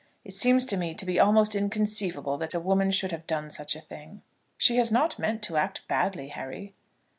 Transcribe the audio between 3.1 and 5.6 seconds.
have done such a thing." "She has not meant to